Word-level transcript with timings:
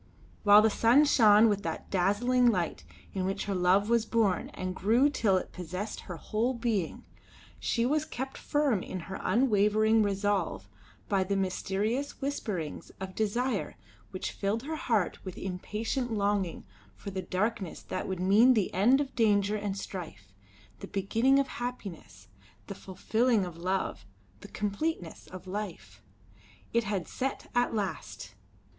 While 0.41 0.63
the 0.63 0.71
sun 0.71 1.05
shone 1.05 1.47
with 1.47 1.61
that 1.61 1.91
dazzling 1.91 2.47
light 2.47 2.83
in 3.13 3.23
which 3.23 3.45
her 3.45 3.53
love 3.53 3.87
was 3.87 4.03
born 4.03 4.49
and 4.55 4.73
grew 4.75 5.11
till 5.11 5.37
it 5.37 5.51
possessed 5.51 5.99
her 5.99 6.17
whole 6.17 6.55
being, 6.55 7.03
she 7.59 7.85
was 7.85 8.03
kept 8.03 8.35
firm 8.35 8.81
in 8.81 9.01
her 9.01 9.19
unwavering 9.21 10.01
resolve 10.01 10.67
by 11.07 11.23
the 11.23 11.35
mysterious 11.35 12.19
whisperings 12.19 12.89
of 12.99 13.13
desire 13.13 13.75
which 14.09 14.31
filled 14.31 14.63
her 14.63 14.75
heart 14.75 15.23
with 15.23 15.37
impatient 15.37 16.11
longing 16.11 16.65
for 16.95 17.11
the 17.11 17.21
darkness 17.21 17.83
that 17.83 18.07
would 18.07 18.19
mean 18.19 18.55
the 18.55 18.73
end 18.73 19.01
of 19.01 19.13
danger 19.15 19.55
and 19.55 19.77
strife, 19.77 20.33
the 20.79 20.87
beginning 20.87 21.37
of 21.37 21.47
happiness, 21.47 22.27
the 22.65 22.73
fulfilling 22.73 23.45
of 23.45 23.55
love, 23.55 24.03
the 24.39 24.47
completeness 24.47 25.27
of 25.27 25.45
life. 25.45 26.01
It 26.73 26.85
had 26.85 27.07
set 27.07 27.51
at 27.53 27.75
last! 27.75 28.33